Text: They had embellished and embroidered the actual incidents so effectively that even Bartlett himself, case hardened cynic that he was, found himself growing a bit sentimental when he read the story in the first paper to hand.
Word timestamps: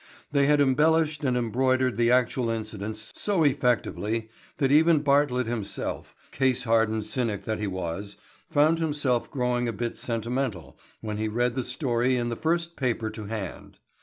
They 0.31 0.47
had 0.47 0.59
embellished 0.59 1.23
and 1.23 1.37
embroidered 1.37 1.95
the 1.95 2.09
actual 2.09 2.49
incidents 2.49 3.11
so 3.15 3.43
effectively 3.43 4.29
that 4.57 4.71
even 4.71 5.03
Bartlett 5.03 5.45
himself, 5.45 6.15
case 6.31 6.63
hardened 6.63 7.05
cynic 7.05 7.43
that 7.43 7.59
he 7.59 7.67
was, 7.67 8.17
found 8.49 8.79
himself 8.79 9.29
growing 9.29 9.67
a 9.69 9.73
bit 9.73 9.97
sentimental 9.99 10.75
when 11.01 11.17
he 11.19 11.27
read 11.27 11.53
the 11.53 11.63
story 11.63 12.15
in 12.15 12.29
the 12.29 12.35
first 12.35 12.77
paper 12.77 13.11
to 13.11 13.25
hand. 13.25 13.77